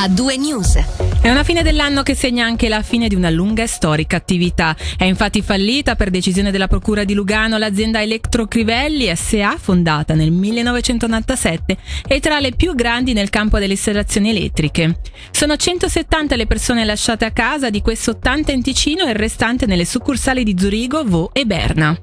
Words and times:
a 0.00 0.06
due 0.06 0.36
news. 0.36 0.78
È 1.20 1.28
una 1.28 1.42
fine 1.42 1.64
dell'anno 1.64 2.04
che 2.04 2.14
segna 2.14 2.44
anche 2.44 2.68
la 2.68 2.82
fine 2.82 3.08
di 3.08 3.16
una 3.16 3.30
lunga 3.30 3.64
e 3.64 3.66
storica 3.66 4.16
attività. 4.16 4.76
È 4.96 5.02
infatti 5.02 5.42
fallita 5.42 5.96
per 5.96 6.10
decisione 6.10 6.52
della 6.52 6.68
Procura 6.68 7.02
di 7.02 7.14
Lugano 7.14 7.58
l'azienda 7.58 8.00
Electrocrivelli 8.00 9.12
SA, 9.16 9.56
fondata 9.58 10.14
nel 10.14 10.30
1997 10.30 11.76
e 12.06 12.20
tra 12.20 12.38
le 12.38 12.52
più 12.52 12.76
grandi 12.76 13.12
nel 13.12 13.28
campo 13.28 13.58
delle 13.58 13.72
installazioni 13.72 14.30
elettriche. 14.30 15.00
Sono 15.32 15.56
170 15.56 16.36
le 16.36 16.46
persone 16.46 16.84
lasciate 16.84 17.24
a 17.24 17.32
casa, 17.32 17.68
di 17.68 17.82
queste 17.82 18.10
80 18.10 18.52
in 18.52 18.62
Ticino 18.62 19.04
e 19.04 19.10
il 19.10 19.16
restante 19.16 19.66
nelle 19.66 19.84
succursali 19.84 20.44
di 20.44 20.54
Zurigo, 20.56 21.02
Vo 21.04 21.30
e 21.32 21.44
Berna. 21.44 21.98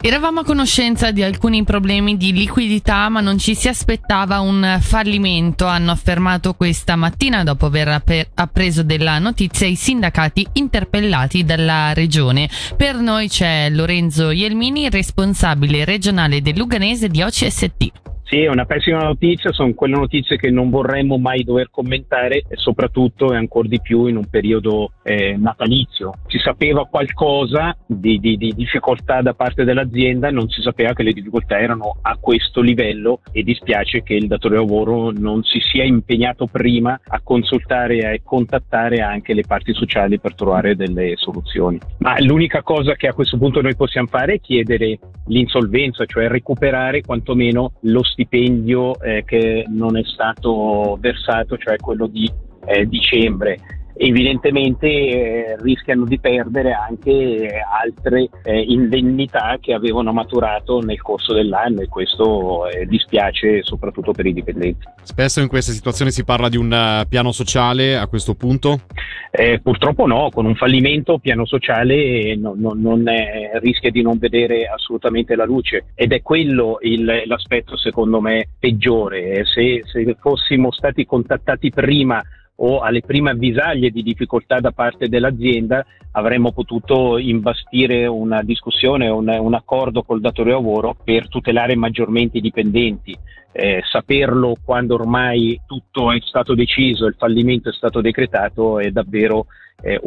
Eravamo 0.00 0.40
a 0.40 0.44
conoscenza 0.44 1.10
di 1.10 1.22
alcuni 1.22 1.64
problemi 1.64 2.16
di 2.16 2.32
liquidità, 2.32 3.08
ma 3.08 3.20
non 3.20 3.38
ci 3.38 3.54
si 3.54 3.68
aspettava 3.68 4.40
un 4.40 4.78
fallimento, 4.80 5.66
hanno 5.66 5.90
affermato 5.90 6.54
questa 6.54 6.94
mattina 6.96 7.42
dopo 7.42 7.66
aver 7.66 8.02
appreso 8.34 8.82
della 8.82 9.18
notizia 9.18 9.66
i 9.66 9.74
sindacati 9.74 10.46
interpellati 10.52 11.44
dalla 11.44 11.92
regione. 11.92 12.48
Per 12.76 12.96
noi 12.96 13.28
c'è 13.28 13.68
Lorenzo 13.70 14.30
Ielmini, 14.30 14.88
responsabile 14.88 15.84
regionale 15.84 16.42
del 16.42 16.56
Luganese 16.56 17.08
di 17.08 17.22
OCST. 17.22 18.07
Sì, 18.28 18.42
è 18.42 18.48
una 18.48 18.66
pessima 18.66 19.04
notizia, 19.04 19.52
sono 19.52 19.72
quelle 19.72 19.96
notizie 19.96 20.36
che 20.36 20.50
non 20.50 20.68
vorremmo 20.68 21.16
mai 21.16 21.44
dover 21.44 21.70
commentare 21.70 22.44
e 22.46 22.56
soprattutto 22.56 23.32
e 23.32 23.36
ancora 23.38 23.68
di 23.68 23.80
più 23.80 24.04
in 24.04 24.18
un 24.18 24.26
periodo 24.28 24.92
eh, 25.02 25.34
natalizio. 25.38 26.12
Si 26.26 26.36
sapeva 26.36 26.84
qualcosa 26.84 27.74
di, 27.86 28.18
di, 28.18 28.36
di, 28.36 28.52
difficoltà 28.54 29.22
da 29.22 29.32
parte 29.32 29.64
dell'azienda, 29.64 30.30
non 30.30 30.50
si 30.50 30.60
sapeva 30.60 30.92
che 30.92 31.04
le 31.04 31.14
difficoltà 31.14 31.58
erano 31.58 31.96
a 32.02 32.18
questo 32.20 32.60
livello 32.60 33.20
e 33.32 33.42
dispiace 33.42 34.02
che 34.02 34.12
il 34.12 34.26
datore 34.26 34.56
di 34.56 34.60
lavoro 34.60 35.10
non 35.10 35.42
si 35.42 35.60
sia 35.60 35.84
impegnato 35.84 36.46
prima 36.48 37.00
a 37.02 37.22
consultare 37.24 38.12
e 38.12 38.20
contattare 38.22 39.00
anche 39.00 39.32
le 39.32 39.44
parti 39.46 39.72
sociali 39.72 40.20
per 40.20 40.34
trovare 40.34 40.76
delle 40.76 41.14
soluzioni. 41.16 41.78
Ma 42.00 42.20
l'unica 42.20 42.60
cosa 42.60 42.92
che 42.94 43.08
a 43.08 43.14
questo 43.14 43.38
punto 43.38 43.62
noi 43.62 43.74
possiamo 43.74 44.08
fare 44.08 44.34
è 44.34 44.40
chiedere 44.40 44.98
l'insolvenza, 45.28 46.04
cioè 46.06 46.28
recuperare 46.28 47.02
quantomeno 47.02 47.72
lo 47.82 48.02
stipendio 48.02 49.00
eh, 49.00 49.24
che 49.24 49.64
non 49.68 49.96
è 49.96 50.02
stato 50.04 50.96
versato, 51.00 51.56
cioè 51.56 51.76
quello 51.76 52.06
di 52.06 52.30
eh, 52.66 52.86
dicembre 52.86 53.58
evidentemente 53.98 54.86
eh, 54.86 55.56
rischiano 55.60 56.04
di 56.04 56.18
perdere 56.20 56.72
anche 56.72 57.10
eh, 57.10 57.48
altre 57.58 58.28
eh, 58.44 58.60
indennità 58.60 59.58
che 59.60 59.74
avevano 59.74 60.12
maturato 60.12 60.80
nel 60.80 61.02
corso 61.02 61.34
dell'anno 61.34 61.80
e 61.80 61.88
questo 61.88 62.68
eh, 62.68 62.86
dispiace 62.86 63.62
soprattutto 63.62 64.12
per 64.12 64.26
i 64.26 64.32
dipendenti. 64.32 64.86
Spesso 65.02 65.40
in 65.40 65.48
queste 65.48 65.72
situazioni 65.72 66.12
si 66.12 66.24
parla 66.24 66.48
di 66.48 66.56
un 66.56 67.04
piano 67.08 67.32
sociale 67.32 67.96
a 67.96 68.06
questo 68.06 68.34
punto? 68.34 68.82
Eh, 69.30 69.60
purtroppo 69.60 70.06
no, 70.06 70.30
con 70.30 70.46
un 70.46 70.54
fallimento 70.54 71.18
piano 71.18 71.44
sociale 71.44 72.34
no, 72.36 72.54
no, 72.56 72.72
non 72.74 73.08
è, 73.08 73.50
rischia 73.60 73.90
di 73.90 74.00
non 74.02 74.18
vedere 74.18 74.66
assolutamente 74.66 75.36
la 75.36 75.44
luce 75.44 75.86
ed 75.94 76.12
è 76.12 76.22
quello 76.22 76.78
il, 76.80 77.24
l'aspetto 77.26 77.76
secondo 77.76 78.20
me 78.20 78.48
peggiore. 78.58 79.44
Se, 79.44 79.82
se 79.84 80.16
fossimo 80.18 80.70
stati 80.70 81.04
contattati 81.04 81.70
prima 81.70 82.22
o 82.60 82.80
alle 82.80 83.02
prime 83.02 83.30
avvisaglie 83.30 83.90
di 83.90 84.02
difficoltà 84.02 84.60
da 84.60 84.72
parte 84.72 85.08
dell'azienda 85.08 85.84
avremmo 86.12 86.52
potuto 86.52 87.18
imbastire 87.18 88.06
una 88.06 88.42
discussione, 88.42 89.08
un, 89.08 89.28
un 89.28 89.54
accordo 89.54 90.02
col 90.02 90.20
datore 90.20 90.50
lavoro 90.50 90.96
per 91.02 91.28
tutelare 91.28 91.76
maggiormente 91.76 92.38
i 92.38 92.42
dipendenti. 92.42 93.16
Eh, 93.52 93.82
saperlo 93.90 94.56
quando 94.64 94.94
ormai 94.94 95.60
tutto 95.66 96.12
è 96.12 96.18
stato 96.20 96.54
deciso, 96.54 97.06
il 97.06 97.16
fallimento 97.16 97.70
è 97.70 97.72
stato 97.72 98.00
decretato 98.00 98.78
è 98.78 98.90
davvero 98.90 99.46
eh, 99.82 100.00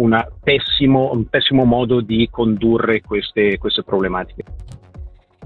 pessimo, 0.44 1.12
un 1.12 1.26
pessimo 1.28 1.64
modo 1.66 2.02
di 2.02 2.28
condurre 2.30 3.02
queste, 3.02 3.58
queste 3.58 3.84
problematiche. 3.84 4.44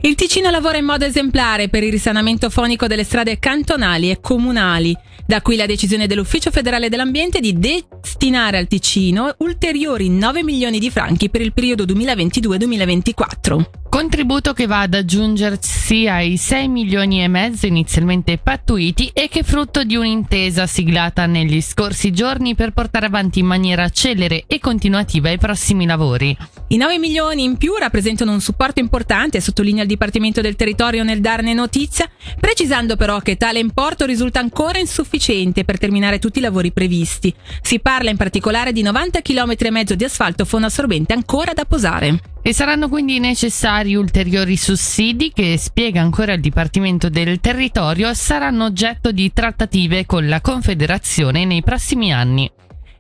Il 0.06 0.14
Ticino 0.14 0.52
lavora 0.52 0.78
in 0.78 0.86
modo 0.86 1.04
esemplare 1.04 1.68
per 1.68 1.82
il 1.82 1.90
risanamento 1.90 2.52
fonico 2.52 2.86
delle 2.86 3.04
strade 3.04 3.40
cantonali 3.40 4.12
e 4.12 4.22
comunali. 4.22 4.96
Da 5.26 5.42
qui 5.42 5.56
la 5.56 5.66
decisione 5.66 6.06
dell'Ufficio 6.06 6.52
federale 6.52 6.90
dell'ambiente 6.90 7.40
di 7.40 7.58
destinare 7.58 8.60
al 8.60 8.68
Ticino 8.68 9.34
ulteriori 9.40 10.10
9 10.10 10.44
milioni 10.44 10.78
di 10.78 10.92
franchi 10.92 11.32
per 11.32 11.42
il 11.42 11.54
periodo 11.54 11.86
2022-2024 11.86 13.84
contributo 13.95 14.51
che 14.51 14.66
va 14.66 14.81
ad 14.81 14.94
aggiungersi 14.94 16.06
ai 16.06 16.35
6 16.35 16.67
milioni 16.67 17.23
e 17.23 17.29
mezzo 17.29 17.66
inizialmente 17.66 18.38
pattuiti 18.38 19.09
e 19.13 19.29
che 19.29 19.39
è 19.39 19.44
frutto 19.44 19.85
di 19.85 19.95
un'intesa 19.95 20.67
siglata 20.67 21.25
negli 21.28 21.61
scorsi 21.61 22.11
giorni 22.11 22.56
per 22.56 22.72
portare 22.72 23.06
avanti 23.06 23.39
in 23.39 23.45
maniera 23.45 23.88
celere 23.88 24.44
e 24.47 24.59
continuativa 24.59 25.29
i 25.29 25.38
prossimi 25.38 25.85
lavori. 25.85 26.38
I 26.67 26.75
9 26.75 27.00
milioni 27.00 27.45
in 27.45 27.56
più 27.56 27.75
rappresentano 27.75 28.33
un 28.33 28.41
supporto 28.41 28.81
importante, 28.81 29.39
sottolinea 29.39 29.83
il 29.83 29.88
Dipartimento 29.88 30.41
del 30.41 30.57
Territorio 30.57 31.06
nel 31.06 31.22
darne 31.22 31.53
notizia, 31.53 32.09
precisando 32.38 32.97
però 32.97 33.19
che 33.19 33.38
tale 33.38 33.59
importo 33.59 34.06
risulta 34.06 34.41
ancora 34.41 34.77
insufficiente 34.77 35.63
per 35.63 35.79
terminare 35.79 36.19
tutti 36.19 36.39
i 36.39 36.41
lavori 36.41 36.73
previsti. 36.73 37.33
Si 37.62 37.79
parla 37.79 38.09
in 38.09 38.17
particolare 38.17 38.73
di 38.73 38.81
90 38.81 39.22
km 39.22 39.53
e 39.57 39.72
mezzo 39.72 39.95
di 39.95 40.03
asfalto 40.03 40.44
fondo 40.44 40.67
assorbente 40.67 41.13
ancora 41.13 41.53
da 41.53 41.63
posare. 41.63 42.34
E 42.47 42.53
saranno 42.53 42.89
quindi 42.89 43.17
necessari 43.17 43.95
ulteriori 43.95 44.56
sussidi 44.56 45.31
che, 45.33 45.57
spiega 45.57 46.00
ancora 46.00 46.33
il 46.33 46.41
Dipartimento 46.41 47.09
del 47.09 47.39
Territorio, 47.39 48.13
saranno 48.13 48.66
oggetto 48.66 49.11
di 49.11 49.33
trattative 49.33 50.06
con 50.06 50.28
la 50.28 50.41
Confederazione 50.41 51.44
nei 51.44 51.63
prossimi 51.63 52.13
anni. 52.13 52.47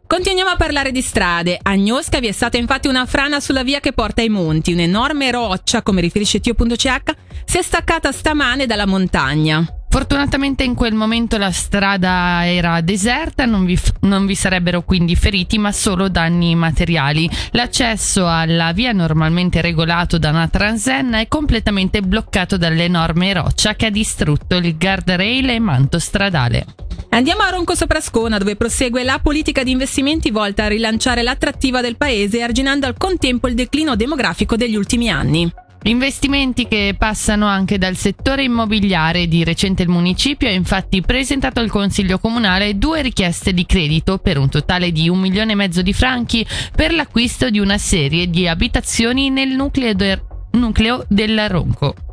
Continuiamo 0.07 0.49
a 0.49 0.55
parlare 0.55 0.91
di 0.91 1.03
strade. 1.03 1.59
A 1.61 1.75
Gnosca 1.75 2.19
vi 2.19 2.25
è 2.25 2.31
stata 2.31 2.57
infatti 2.57 2.87
una 2.87 3.05
frana 3.05 3.39
sulla 3.39 3.61
via 3.61 3.79
che 3.79 3.93
porta 3.93 4.21
ai 4.21 4.29
monti. 4.29 4.73
Un'enorme 4.73 5.29
roccia, 5.29 5.83
come 5.83 6.01
riferisce 6.01 6.39
Tio.ch, 6.39 7.13
si 7.45 7.59
è 7.59 7.61
staccata 7.61 8.11
stamane 8.11 8.65
dalla 8.65 8.87
montagna. 8.87 9.63
Fortunatamente 9.95 10.65
in 10.65 10.73
quel 10.73 10.93
momento 10.93 11.37
la 11.37 11.51
strada 11.51 12.45
era 12.45 12.81
deserta, 12.81 13.45
non 13.45 13.63
vi, 13.63 13.79
non 14.01 14.25
vi, 14.25 14.35
sarebbero 14.35 14.81
quindi 14.81 15.15
feriti 15.15 15.57
ma 15.57 15.71
solo 15.71 16.09
danni 16.09 16.53
materiali. 16.53 17.29
L'accesso 17.51 18.27
alla 18.27 18.73
via 18.73 18.91
normalmente 18.91 19.61
regolato 19.61 20.17
da 20.17 20.31
una 20.31 20.49
transenna 20.49 21.19
è 21.19 21.29
completamente 21.29 22.01
bloccato 22.01 22.57
dall'enorme 22.57 23.31
roccia 23.31 23.75
che 23.75 23.85
ha 23.85 23.89
distrutto 23.89 24.57
il 24.57 24.77
guardrail 24.77 25.51
e 25.51 25.59
manto 25.59 25.97
stradale. 25.97 26.65
Andiamo 27.11 27.43
a 27.43 27.49
Ronco 27.51 27.73
Soprascona 27.73 28.37
dove 28.37 28.57
prosegue 28.57 29.01
la 29.01 29.19
politica 29.23 29.63
di 29.63 29.71
investimenti 29.71 30.29
volta 30.29 30.65
a 30.65 30.67
rilanciare 30.67 31.23
l'attrattiva 31.23 31.79
del 31.79 31.95
paese 31.95 32.41
arginando 32.41 32.85
al 32.85 32.97
contempo 32.97 33.47
il 33.47 33.55
declino 33.55 33.95
demografico 33.95 34.57
degli 34.57 34.75
ultimi 34.75 35.09
anni. 35.09 35.49
Investimenti 35.87 36.67
che 36.67 36.95
passano 36.97 37.45
anche 37.45 37.77
dal 37.77 37.95
settore 37.95 38.41
immobiliare. 38.41 39.27
Di 39.27 39.43
recente 39.43 39.83
il 39.83 39.89
municipio 39.89 40.47
ha 40.47 40.51
infatti 40.51 41.01
presentato 41.01 41.59
al 41.59 41.69
Consiglio 41.69 42.17
Comunale 42.17 42.79
due 42.79 43.03
richieste 43.03 43.53
di 43.53 43.67
credito 43.67 44.17
per 44.17 44.39
un 44.39 44.49
totale 44.49 44.91
di 44.91 45.09
un 45.09 45.19
milione 45.19 45.51
e 45.51 45.55
mezzo 45.55 45.83
di 45.83 45.93
franchi 45.93 46.43
per 46.75 46.91
l'acquisto 46.91 47.51
di 47.51 47.59
una 47.59 47.77
serie 47.77 48.27
di 48.27 48.47
abitazioni 48.47 49.29
nel 49.29 49.49
nucleo, 49.49 49.93
de- 49.93 50.21
nucleo 50.53 51.05
del 51.07 51.47
Ronco. 51.49 52.04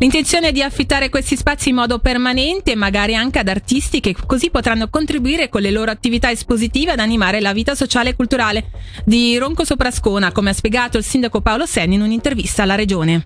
L'intenzione 0.00 0.48
è 0.48 0.52
di 0.52 0.62
affittare 0.62 1.08
questi 1.08 1.36
spazi 1.36 1.70
in 1.70 1.74
modo 1.74 1.98
permanente, 1.98 2.76
magari 2.76 3.16
anche 3.16 3.40
ad 3.40 3.48
artisti 3.48 3.98
che 3.98 4.14
così 4.26 4.48
potranno 4.48 4.88
contribuire 4.88 5.48
con 5.48 5.60
le 5.60 5.72
loro 5.72 5.90
attività 5.90 6.30
espositive 6.30 6.92
ad 6.92 7.00
animare 7.00 7.40
la 7.40 7.52
vita 7.52 7.74
sociale 7.74 8.10
e 8.10 8.14
culturale 8.14 8.70
di 9.04 9.36
Ronco 9.38 9.64
Soprascona, 9.64 10.30
come 10.30 10.50
ha 10.50 10.52
spiegato 10.52 10.98
il 10.98 11.04
sindaco 11.04 11.40
Paolo 11.40 11.66
Senni 11.66 11.96
in 11.96 12.02
un'intervista 12.02 12.62
alla 12.62 12.76
regione. 12.76 13.22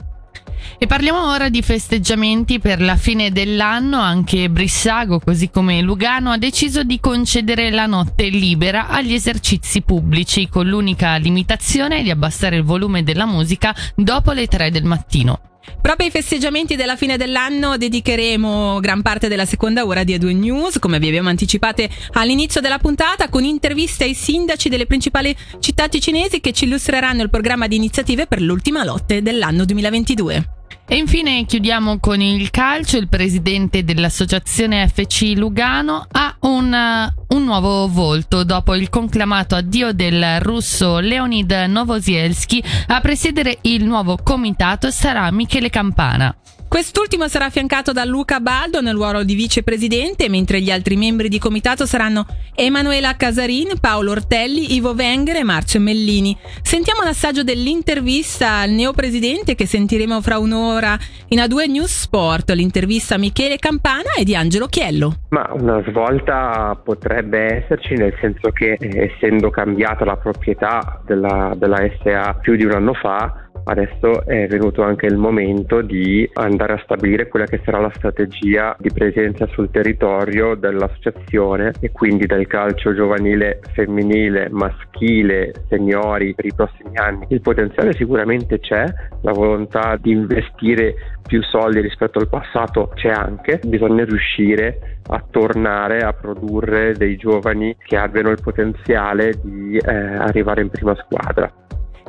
E 0.79 0.87
parliamo 0.87 1.31
ora 1.31 1.51
di 1.51 1.61
festeggiamenti 1.61 2.59
per 2.59 2.81
la 2.81 2.97
fine 2.97 3.31
dell'anno. 3.31 4.01
Anche 4.01 4.49
Brissago, 4.49 5.21
così 5.21 5.51
come 5.51 5.83
Lugano, 5.83 6.31
ha 6.31 6.39
deciso 6.39 6.85
di 6.85 7.01
concedere 7.01 7.71
la 7.71 7.87
notte 7.87 8.29
libera 8.29 8.89
agli 8.89 9.13
esercizi 9.13 9.83
pubblici, 9.83 10.49
con 10.49 10.67
l'unica 10.67 11.17
limitazione 11.17 12.03
di 12.03 12.11
abbassare 12.11 12.57
il 12.57 12.65
volume 12.65 13.03
della 13.03 13.27
musica 13.27 13.75
dopo 13.95 14.33
le 14.33 14.47
3 14.47 14.71
del 14.71 14.85
mattino. 14.85 15.52
Proprio 15.81 16.07
ai 16.07 16.13
festeggiamenti 16.13 16.77
della 16.77 16.97
fine 16.97 17.17
dell'anno 17.17 17.77
dedicheremo 17.77 18.81
gran 18.81 19.03
parte 19.03 19.29
della 19.29 19.45
seconda 19.45 19.85
ora 19.85 20.05
di 20.05 20.15
A2 20.15 20.37
News, 20.37 20.79
come 20.79 20.99
vi 20.99 21.09
abbiamo 21.09 21.29
anticipate 21.29 21.89
all'inizio 22.13 22.61
della 22.61 22.79
puntata, 22.79 23.29
con 23.29 23.45
interviste 23.45 24.05
ai 24.05 24.15
sindaci 24.15 24.69
delle 24.69 24.87
principali 24.87 25.37
città 25.59 25.89
ticinesi 25.89 26.41
che 26.41 26.53
ci 26.53 26.65
illustreranno 26.65 27.23
il 27.23 27.31
programma 27.31 27.67
di 27.67 27.77
iniziative 27.77 28.27
per 28.27 28.41
l'ultima 28.41 28.85
lotte 28.85 29.23
dell'anno 29.23 29.65
2022. 29.65 30.62
E 30.87 30.97
infine 30.97 31.47
chiudiamo 31.47 31.99
con 31.99 32.21
il 32.21 32.51
calcio. 32.51 32.99
Il 32.99 33.09
presidente 33.09 33.85
dell'associazione 33.85 34.87
FC 34.89 35.33
Lugano 35.37 36.07
ha 36.11 36.37
un, 36.41 37.11
un 37.29 37.45
nuovo 37.45 37.89
volto 37.89 38.45
dopo 38.45 38.75
il 38.75 38.91
conclamato 38.91 39.55
addio 39.55 39.93
del 39.93 40.41
russo 40.41 40.99
Leonid 40.99 41.51
Novosielski. 41.51 42.63
A 42.89 43.01
presiedere 43.01 43.59
il 43.63 43.85
nuovo 43.85 44.19
comitato 44.23 44.91
sarà 44.91 45.31
Michele 45.31 45.71
Campana. 45.71 46.35
Quest'ultimo 46.73 47.29
sarà 47.29 47.45
affiancato 47.45 47.93
da 47.93 48.03
Luca 48.07 48.41
Baldo 48.41 48.81
nel 48.81 48.95
ruolo 48.95 49.25
di 49.25 49.35
vicepresidente, 49.35 50.31
mentre 50.31 50.63
gli 50.63 50.71
altri 50.71 50.97
membri 50.97 51.29
di 51.29 51.39
comitato 51.39 51.85
saranno 51.85 52.25
Emanuela 52.55 53.15
Casarin, 53.15 53.79
Paolo 53.79 54.13
Ortelli, 54.13 54.73
Ivo 54.73 54.93
Wenger 54.93 55.37
e 55.37 55.45
Marcio 55.45 55.79
Mellini. 55.81 56.35
Sentiamo 56.63 57.03
un 57.03 57.09
assaggio 57.09 57.45
dell'intervista 57.45 58.61
al 58.61 58.71
neopresidente 58.71 59.55
che 59.55 59.67
sentiremo 59.67 60.23
fra 60.23 60.39
un'ora 60.39 60.97
in 61.29 61.41
A2 61.41 61.71
News 61.71 62.05
Sport, 62.05 62.53
l'intervista 62.53 63.17
a 63.17 63.19
Michele 63.19 63.59
Campana 63.59 64.15
e 64.17 64.25
di 64.25 64.35
Angelo 64.35 64.67
Chiello. 64.67 65.17
Ma 65.29 65.51
una 65.53 65.83
svolta 65.87 66.75
potrebbe 66.83 67.65
esserci 67.65 67.97
nel 67.97 68.17
senso 68.19 68.49
che 68.49 68.79
eh, 68.81 69.13
essendo 69.13 69.51
cambiata 69.51 70.07
la 70.07 70.17
proprietà 70.17 71.03
della, 71.05 71.53
della 71.55 71.87
SA 72.03 72.39
più 72.41 72.57
di 72.57 72.65
un 72.65 72.73
anno 72.73 72.95
fa, 72.95 73.51
Adesso 73.65 74.25
è 74.27 74.47
venuto 74.49 74.83
anche 74.83 75.07
il 75.07 75.17
momento 75.17 75.83
di 75.83 76.29
andare 76.35 76.75
a 76.75 76.81
stabilire 76.83 77.29
quella 77.29 77.47
che 77.47 77.61
sarà 77.65 77.79
la 77.81 77.93
strategia 77.95 78.77
di 78.79 78.91
presenza 78.93 79.47
sul 79.47 79.71
territorio 79.71 80.55
dell'associazione 80.55 81.73
e 81.81 81.93
quindi 81.93 82.27
del 82.27 82.47
calcio 82.47 82.95
giovanile 82.95 83.61
femminile, 83.73 84.49
maschile, 84.51 85.53
seniori 85.69 86.35
per 86.35 86.47
i 86.47 86.55
prossimi 86.55 86.97
anni. 86.97 87.27
Il 87.29 87.41
potenziale 87.41 87.93
sicuramente 87.93 88.59
c'è, 88.59 88.85
la 89.23 89.33
volontà 89.33 89.97
di 90.01 90.11
investire 90.11 90.95
più 91.23 91.43
soldi 91.43 91.81
rispetto 91.81 92.19
al 92.19 92.29
passato 92.29 92.91
c'è 92.95 93.09
anche, 93.09 93.61
bisogna 93.65 94.05
riuscire 94.05 94.99
a 95.09 95.25
tornare 95.31 96.01
a 96.01 96.13
produrre 96.13 96.95
dei 96.95 97.17
giovani 97.17 97.77
che 97.79 97.97
abbiano 97.97 98.31
il 98.31 98.39
potenziale 98.43 99.35
di 99.43 99.77
eh, 99.77 99.91
arrivare 99.91 100.63
in 100.63 100.69
prima 100.69 100.95
squadra. 100.97 101.51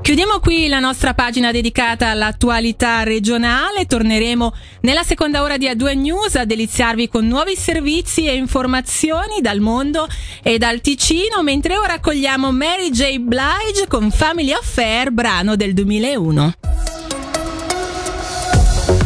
Chiudiamo 0.04 0.42
qui 0.42 0.68
la 0.68 0.80
nostra 0.80 1.14
pagina 1.14 1.54
dedicata 1.54 2.10
all'attualità 2.10 3.04
regionale. 3.04 3.86
Torneremo 3.86 4.54
nella 4.82 5.02
seconda 5.02 5.42
ora 5.42 5.56
di 5.56 5.66
A2 5.66 5.98
News 5.98 6.36
a 6.36 6.44
deliziarvi 6.44 7.08
con 7.08 7.26
nuovi 7.26 7.56
servizi 7.56 8.28
e 8.28 8.36
informazioni 8.36 9.40
dal 9.40 9.62
mondo 9.62 10.06
e 10.42 10.58
dal 10.58 10.82
Ticino, 10.82 11.42
mentre 11.42 11.78
ora 11.78 11.94
accogliamo 11.94 12.52
Mary 12.52 12.90
J. 12.90 13.18
Blige 13.20 13.88
con 13.88 14.12
Family 14.12 14.52
Affair, 14.52 15.10
brano 15.12 15.56
del 15.56 15.74
2001. 15.74 16.54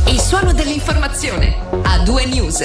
Il 0.07 0.19
suono 0.19 0.51
dell'informazione. 0.51 1.57
A2 1.83 2.27
News. 2.27 2.63